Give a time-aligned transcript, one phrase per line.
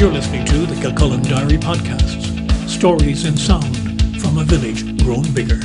[0.00, 3.76] You're listening to the Kilcullen Diary Podcasts Stories in Sound
[4.18, 5.60] from a Village Grown Bigger.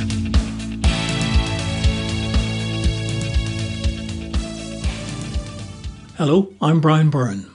[6.18, 7.46] Hello, I'm Brian Byrne.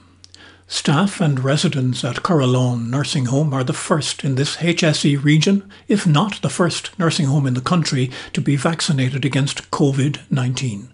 [0.66, 6.04] Staff and residents at Corralawn Nursing Home are the first in this HSE region, if
[6.04, 10.91] not the first nursing home in the country, to be vaccinated against COVID 19.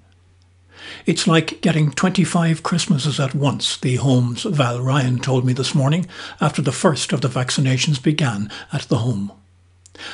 [1.07, 6.07] It's like getting 25 Christmases at once, the home's Val Ryan told me this morning
[6.41, 9.33] after the first of the vaccinations began at the home.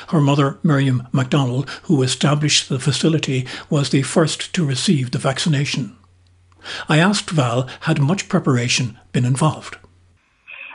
[0.09, 5.95] Her mother, Miriam MacDonald, who established the facility, was the first to receive the vaccination.
[6.89, 9.77] I asked Val, had much preparation been involved?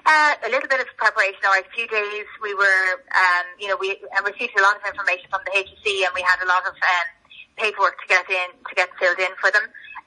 [0.07, 1.38] Uh, a little bit of preparation.
[1.45, 5.41] A few days, we were, um, you know, we received a lot of information from
[5.45, 7.07] the HSE, and we had a lot of um,
[7.57, 9.62] paperwork to get in, to get filled in for them,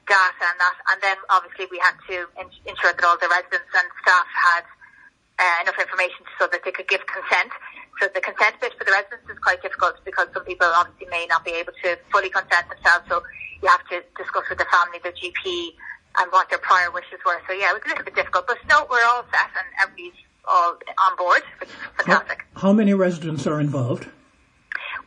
[0.06, 0.76] data and that.
[0.92, 4.64] And then obviously we had to in- ensure that all the residents and staff had
[5.38, 7.50] uh, enough information so that they could give consent.
[8.00, 11.26] So the consent bit for the residents is quite difficult because some people obviously may
[11.30, 13.06] not be able to fully consent themselves.
[13.08, 13.22] So
[13.62, 15.78] you have to discuss with the family, the GP,
[16.18, 17.40] and what their prior wishes were.
[17.46, 20.18] So yeah, it was a little bit difficult, but no, we're all set and everybody's
[20.46, 20.76] all
[21.10, 22.46] on board, which is fantastic.
[22.54, 24.06] How, how many residents are involved?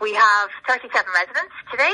[0.02, 1.94] We have 37 residents today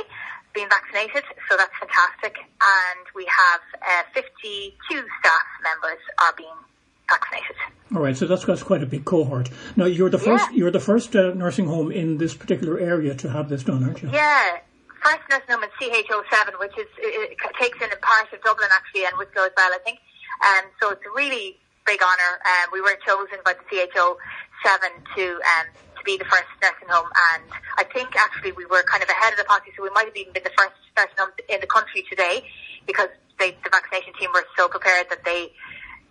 [0.53, 2.37] being vaccinated, so that's fantastic.
[2.37, 6.55] And we have uh, 52 staff members are being
[7.09, 7.55] vaccinated.
[7.95, 9.49] All right, so that's, that's quite a big cohort.
[9.75, 10.57] Now you're the first yeah.
[10.57, 14.01] you're the first uh, nursing home in this particular area to have this done, aren't
[14.01, 14.09] you?
[14.11, 14.57] Yeah,
[15.03, 18.69] first nursing home in CHO7, which is it, it takes in a part of Dublin
[18.75, 19.99] actually and Wicklow as well, I think.
[20.41, 22.39] And um, so it's a really big honour.
[22.45, 25.67] Um, we were chosen by the CHO7 to um,
[26.03, 27.47] to be the first nursing home, and
[27.79, 30.15] I think actually we were kind of ahead of the party, so we might have
[30.19, 32.43] even been the first nursing home in the country today
[32.85, 33.07] because
[33.39, 35.51] they, the vaccination team were so prepared that they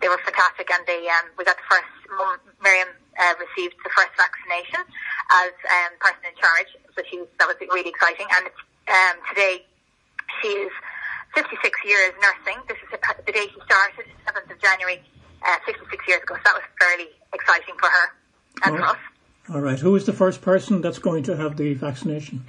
[0.01, 1.87] they were fantastic, and they um, we got the first.
[2.61, 4.81] Miriam uh, received the first vaccination
[5.41, 8.27] as um, person in charge, so she was, that was really exciting.
[8.29, 8.45] And
[8.91, 9.65] um, today
[10.41, 10.73] she is
[11.33, 12.61] 56 years nursing.
[12.67, 15.01] This is the day she started, 7th of January,
[15.41, 16.35] uh, 56 years ago.
[16.37, 18.05] So that was fairly exciting for her
[18.67, 19.01] and for us.
[19.51, 19.79] All right.
[19.79, 22.45] Who is the first person that's going to have the vaccination?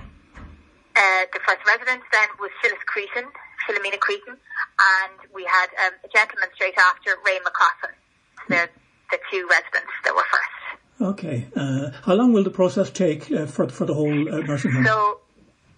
[0.95, 3.25] Uh, the first resident then was Phyllis Cretan,
[3.67, 7.95] Philomena Cretan, and we had um, a gentleman straight after, Ray McCaussin.
[8.39, 8.71] So they're
[9.11, 10.55] the two residents that were first.
[11.01, 11.49] Okay.
[11.57, 14.87] Uh, how long will the process take uh, for for the whole uh, nursing home?
[14.87, 15.21] So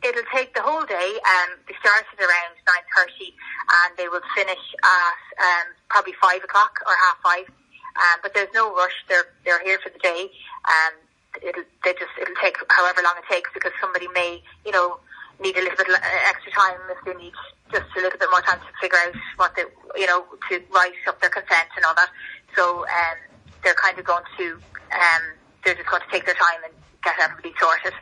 [0.04, 1.10] it'll take the whole day.
[1.24, 6.78] Um, they started around nine thirty, and they will finish at um, probably five o'clock
[6.84, 7.48] or half five.
[7.96, 8.92] Um, but there's no rush.
[9.08, 10.28] They're they're here for the day.
[10.68, 11.05] Um,
[11.42, 14.98] it'll they just it'll take however long it takes because somebody may you know
[15.42, 15.88] need a little bit
[16.28, 17.32] extra time if they need
[17.72, 19.64] just a little bit more time to figure out what they
[19.98, 22.10] you know to write up their consent and all that.
[22.54, 23.18] So um,
[23.62, 24.46] they're kind of going to
[24.92, 25.22] um,
[25.64, 27.92] they're just going to take their time and get everybody sorted.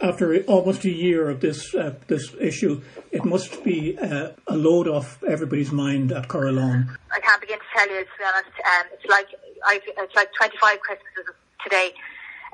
[0.00, 2.80] After almost a year of this uh, this issue,
[3.12, 6.96] it must be uh, a load off everybody's mind at Corralawn.
[7.12, 8.00] I can't begin to tell you.
[8.00, 9.26] To be honest, um, it's like
[9.66, 11.92] I've, it's like 25 Christmases today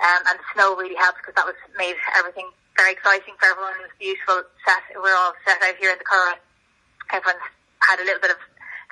[0.01, 2.49] um, and the snow really helped because that was made everything
[2.81, 3.77] very exciting for everyone.
[3.77, 4.49] It was beautiful.
[4.65, 6.41] Set, we're all set out here in the car.
[7.13, 7.45] Everyone's
[7.85, 8.41] had a little bit of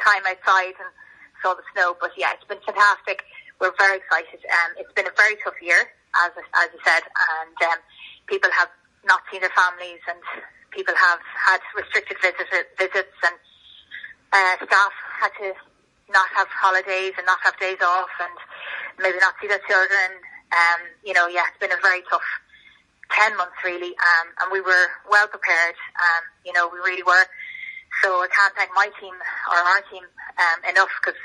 [0.05, 0.93] time outside and
[1.41, 1.97] saw the snow.
[1.97, 3.25] But yeah, it's been fantastic.
[3.57, 4.45] We're very excited.
[4.45, 5.81] Um, it's been a very tough year,
[6.29, 7.81] as as you said, and um,
[8.29, 8.69] people have
[9.09, 10.21] not seen their families, and
[10.71, 13.37] people have had restricted visit, visits, and
[14.37, 14.95] uh, staff
[15.25, 15.57] had to
[16.13, 18.37] not have holidays and not have days off, and
[19.01, 20.23] maybe not see their children
[20.53, 22.25] um, you know, yeah, it's been a very tough
[23.13, 27.27] 10 months really, um, and we were well prepared, um, you know, we really were.
[28.05, 31.19] So I can't thank my team or our team um, enough because,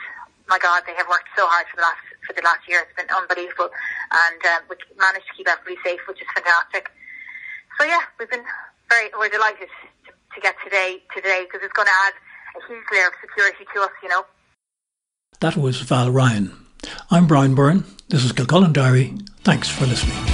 [0.47, 2.87] my God, they have worked so hard for the last for the last year.
[2.87, 6.87] It's been unbelievable, and um, we managed to keep everybody safe, which is fantastic.
[7.79, 8.47] So yeah, we've been
[8.89, 9.67] very we're delighted
[10.07, 12.15] to, to get today today because it's going to add
[12.55, 14.23] a huge layer of security to us, you know.
[15.39, 16.55] That was Val Ryan.
[17.11, 17.83] I'm Brian Byrne.
[18.09, 19.13] This is Kilcullen Diary.
[19.43, 20.32] Thanks for listening.